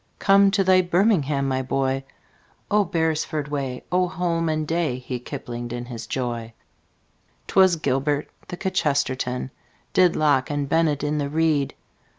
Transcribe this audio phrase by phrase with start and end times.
[0.17, 2.03] Come to thy birmingham, my boy!
[2.71, 3.83] Oh, beresford way!
[3.91, 6.53] Oh, holman day!" He kiplinged in his joy.
[7.45, 8.27] 'Twas gilbert.
[8.47, 9.51] The kchesterton
[9.93, 11.75] Did locke and bennett in the reed.